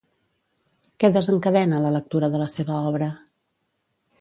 [1.03, 3.11] Què desencadena la lectura de la seva obra?